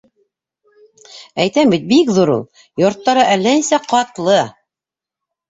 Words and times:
—Әйтәм 1.43 1.73
бит, 1.73 1.85
бик 1.91 2.09
ҙур 2.15 2.31
ул. 2.37 2.41
Йорттары 2.85 3.27
әллә 3.35 3.55
нисә 3.61 3.83
ҡатлы. 3.95 4.41